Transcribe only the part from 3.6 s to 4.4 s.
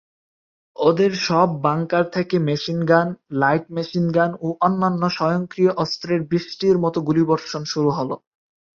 machine gun